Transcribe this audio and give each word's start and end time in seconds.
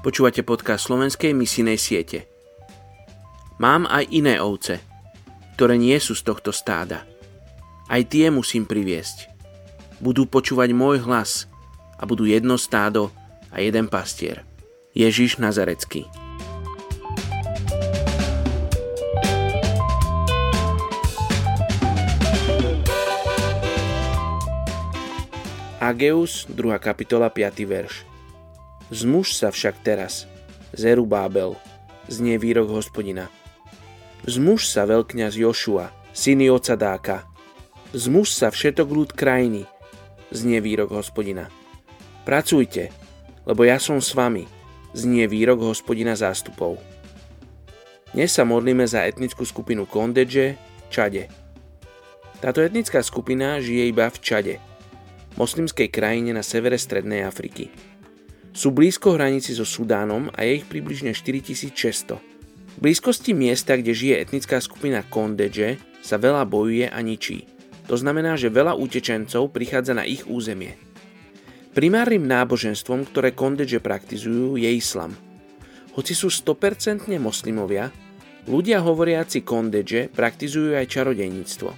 Počúvate 0.00 0.40
podcast 0.40 0.88
slovenskej 0.88 1.36
misijnej 1.36 1.76
siete. 1.76 2.24
Mám 3.60 3.84
aj 3.84 4.08
iné 4.08 4.40
ovce, 4.40 4.80
ktoré 5.60 5.76
nie 5.76 5.92
sú 6.00 6.16
z 6.16 6.24
tohto 6.24 6.56
stáda. 6.56 7.04
Aj 7.84 8.00
tie 8.08 8.32
musím 8.32 8.64
priviesť. 8.64 9.28
Budú 10.00 10.24
počúvať 10.24 10.72
môj 10.72 11.04
hlas 11.04 11.52
a 12.00 12.08
budú 12.08 12.24
jedno 12.24 12.56
stádo 12.56 13.12
a 13.52 13.60
jeden 13.60 13.92
pastier. 13.92 14.40
Ježiš 14.96 15.36
Nazarecký. 15.36 16.08
Ageus, 25.76 26.48
2. 26.48 26.56
kapitola, 26.80 27.28
5. 27.28 27.68
verš. 27.68 28.09
Zmuž 28.90 29.38
sa 29.38 29.54
však 29.54 29.86
teraz, 29.86 30.26
Zerubábel, 30.74 31.54
znie 32.10 32.42
výrok 32.42 32.74
hospodina. 32.74 33.30
Zmuž 34.26 34.66
sa 34.66 34.82
veľkňaz 34.82 35.38
Jošua, 35.38 35.94
syny 36.10 36.50
Ocadáka. 36.50 37.22
Zmuž 37.94 38.34
sa 38.34 38.50
všetok 38.50 38.88
ľud 38.90 39.10
krajiny, 39.14 39.66
znie 40.34 40.58
výrok 40.58 40.90
hospodina. 40.90 41.46
Pracujte, 42.26 42.90
lebo 43.46 43.62
ja 43.62 43.78
som 43.78 44.02
s 44.02 44.10
vami, 44.10 44.50
znie 44.90 45.30
výrok 45.30 45.62
hospodina 45.70 46.18
zástupov. 46.18 46.78
Dnes 48.10 48.34
sa 48.34 48.42
modlíme 48.42 48.90
za 48.90 49.06
etnickú 49.06 49.46
skupinu 49.46 49.86
Kondedže 49.86 50.58
v 50.58 50.86
Čade. 50.90 51.24
Táto 52.42 52.58
etnická 52.58 53.06
skupina 53.06 53.62
žije 53.62 53.86
iba 53.86 54.10
v 54.10 54.18
Čade, 54.18 54.54
moslimskej 55.38 55.94
krajine 55.94 56.34
na 56.34 56.42
severe 56.42 56.74
Strednej 56.74 57.22
Afriky. 57.22 57.70
Sú 58.50 58.74
blízko 58.74 59.14
hranici 59.14 59.54
so 59.54 59.62
Sudánom 59.62 60.26
a 60.34 60.42
je 60.42 60.62
ich 60.62 60.66
približne 60.66 61.14
4600. 61.14 62.18
V 62.18 62.78
blízkosti 62.82 63.30
miesta, 63.30 63.78
kde 63.78 63.94
žije 63.94 64.16
etnická 64.18 64.58
skupina 64.58 65.06
Kondedže, 65.06 65.78
sa 66.02 66.18
veľa 66.18 66.48
bojuje 66.50 66.90
a 66.90 66.98
ničí. 66.98 67.46
To 67.86 67.94
znamená, 67.94 68.34
že 68.34 68.50
veľa 68.50 68.74
utečencov 68.74 69.54
prichádza 69.54 69.94
na 69.94 70.02
ich 70.02 70.26
územie. 70.26 70.74
Primárnym 71.70 72.26
náboženstvom, 72.26 73.06
ktoré 73.14 73.30
Kondedže 73.38 73.78
praktizujú, 73.78 74.58
je 74.58 74.70
islam. 74.74 75.14
Hoci 75.94 76.18
sú 76.18 76.26
100% 76.26 77.06
moslimovia, 77.22 77.94
ľudia 78.50 78.82
hovoriaci 78.82 79.46
Kondedže 79.46 80.10
praktizujú 80.10 80.74
aj 80.74 80.90
čarodejníctvo. 80.90 81.70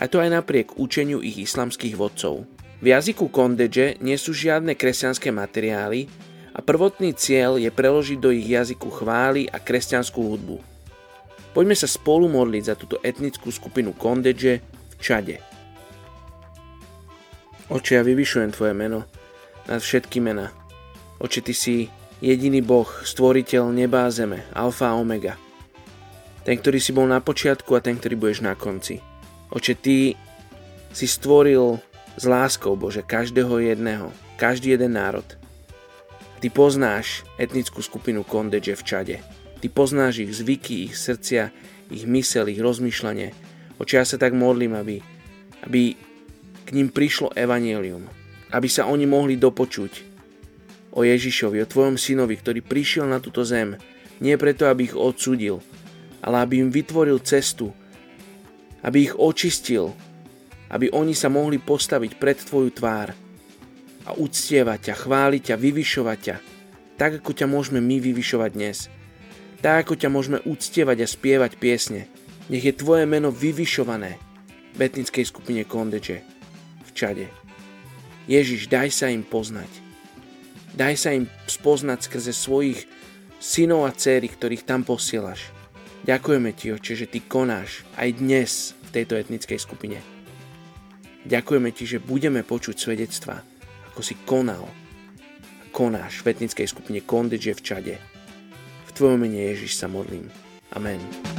A 0.00 0.02
to 0.08 0.20
aj 0.20 0.32
napriek 0.32 0.80
učeniu 0.80 1.20
ich 1.20 1.36
islamských 1.44 1.96
vodcov– 1.96 2.44
v 2.76 2.86
jazyku 2.92 3.32
kondedže 3.32 3.96
nie 4.04 4.20
sú 4.20 4.36
žiadne 4.36 4.76
kresťanské 4.76 5.32
materiály 5.32 6.12
a 6.52 6.60
prvotný 6.60 7.16
cieľ 7.16 7.56
je 7.56 7.72
preložiť 7.72 8.18
do 8.20 8.28
ich 8.32 8.48
jazyku 8.48 8.92
chvály 8.92 9.48
a 9.48 9.56
kresťanskú 9.56 10.20
hudbu. 10.20 10.56
Poďme 11.56 11.72
sa 11.72 11.88
spolu 11.88 12.28
modliť 12.28 12.62
za 12.68 12.74
túto 12.76 13.00
etnickú 13.00 13.48
skupinu 13.48 13.96
kondedže 13.96 14.60
v 14.60 14.94
Čade. 15.00 15.36
Oče, 17.72 17.96
ja 17.96 18.02
vyvyšujem 18.04 18.52
Tvoje 18.52 18.76
meno 18.76 19.08
nad 19.64 19.80
všetky 19.80 20.20
mena. 20.20 20.52
Oče, 21.16 21.40
Ty 21.40 21.54
si 21.56 21.88
jediný 22.20 22.60
Boh, 22.60 22.86
stvoriteľ 22.86 23.72
neba 23.72 24.04
a 24.04 24.12
zeme, 24.12 24.44
alfa 24.52 24.92
a 24.92 25.00
omega. 25.00 25.40
Ten, 26.44 26.60
ktorý 26.60 26.78
si 26.78 26.92
bol 26.92 27.08
na 27.08 27.24
počiatku 27.24 27.72
a 27.72 27.80
ten, 27.80 27.96
ktorý 27.98 28.14
budeš 28.20 28.44
na 28.44 28.52
konci. 28.52 29.00
Oče, 29.50 29.74
Ty 29.80 30.14
si 30.92 31.06
stvoril 31.08 31.80
s 32.16 32.24
láskou, 32.24 32.74
Bože, 32.74 33.04
každého 33.04 33.60
jedného, 33.60 34.08
každý 34.40 34.72
jeden 34.72 34.96
národ. 34.96 35.24
Ty 36.40 36.48
poznáš 36.52 37.24
etnickú 37.36 37.80
skupinu 37.80 38.24
Kondedže 38.24 38.76
v 38.76 38.82
Čade. 38.84 39.16
Ty 39.60 39.66
poznáš 39.72 40.24
ich 40.24 40.32
zvyky, 40.36 40.88
ich 40.88 40.96
srdcia, 40.96 41.52
ich 41.92 42.04
mysel, 42.04 42.48
ich 42.52 42.60
rozmýšľanie. 42.60 43.32
Oči 43.76 44.00
ja 44.00 44.04
sa 44.04 44.16
tak 44.20 44.32
modlím, 44.32 44.76
aby, 44.76 45.00
aby 45.64 45.96
k 46.64 46.68
ním 46.72 46.88
prišlo 46.92 47.32
evanelium. 47.36 48.08
Aby 48.52 48.68
sa 48.68 48.88
oni 48.88 49.04
mohli 49.04 49.36
dopočuť 49.36 49.92
o 50.96 51.04
Ježišovi, 51.04 51.60
o 51.60 51.68
Tvojom 51.68 52.00
synovi, 52.00 52.40
ktorý 52.40 52.64
prišiel 52.64 53.04
na 53.04 53.20
túto 53.20 53.44
zem. 53.44 53.76
Nie 54.20 54.40
preto, 54.40 54.68
aby 54.68 54.88
ich 54.88 54.96
odsudil, 54.96 55.60
ale 56.24 56.40
aby 56.40 56.64
im 56.64 56.72
vytvoril 56.72 57.20
cestu, 57.20 57.76
aby 58.80 59.10
ich 59.10 59.14
očistil, 59.16 59.92
aby 60.70 60.90
oni 60.90 61.14
sa 61.14 61.30
mohli 61.30 61.62
postaviť 61.62 62.18
pred 62.18 62.38
Tvoju 62.40 62.70
tvár 62.74 63.14
a 64.06 64.10
uctievať 64.14 64.90
ťa, 64.90 64.94
chváliť 65.02 65.42
ťa, 65.52 65.56
vyvyšovať 65.58 66.18
ťa, 66.22 66.36
tak 66.96 67.20
ako 67.22 67.30
ťa 67.36 67.46
môžeme 67.46 67.80
my 67.82 68.00
vyvyšovať 68.00 68.50
dnes. 68.54 68.88
Tak 69.60 69.86
ako 69.86 69.94
ťa 69.98 70.08
môžeme 70.08 70.38
uctievať 70.46 71.04
a 71.04 71.06
spievať 71.08 71.58
piesne. 71.58 72.08
Nech 72.46 72.62
je 72.62 72.74
Tvoje 72.76 73.04
meno 73.04 73.34
vyvyšované 73.34 74.16
v 74.76 74.78
etnickej 74.78 75.24
skupine 75.26 75.62
Kondeče 75.66 76.22
v 76.86 76.90
Čade. 76.94 77.26
Ježiš, 78.30 78.70
daj 78.70 78.90
sa 78.94 79.06
im 79.10 79.26
poznať. 79.26 79.68
Daj 80.76 80.94
sa 80.98 81.10
im 81.14 81.26
spoznať 81.48 82.10
skrze 82.10 82.32
svojich 82.36 82.84
synov 83.40 83.88
a 83.88 83.92
céry, 83.94 84.28
ktorých 84.28 84.66
tam 84.66 84.84
posielaš. 84.84 85.50
Ďakujeme 86.06 86.50
Ti, 86.54 86.76
Oče, 86.78 86.94
že 86.94 87.10
Ty 87.10 87.18
konáš 87.26 87.82
aj 87.98 88.08
dnes 88.22 88.76
v 88.86 88.88
tejto 88.94 89.18
etnickej 89.18 89.58
skupine. 89.58 90.15
Ďakujeme 91.26 91.74
Ti, 91.74 91.98
že 91.98 91.98
budeme 91.98 92.46
počuť 92.46 92.78
svedectva, 92.78 93.42
ako 93.90 94.00
si 94.00 94.14
konal 94.22 94.70
konáš 95.74 96.24
v 96.24 96.32
etnickej 96.32 96.70
skupine 96.70 97.04
Kondedže 97.04 97.52
v 97.58 97.64
Čade. 97.66 97.94
V 98.86 98.90
Tvojom 98.96 99.26
mene 99.26 99.52
Ježiš 99.52 99.76
sa 99.76 99.90
modlím. 99.90 100.30
Amen. 100.72 101.35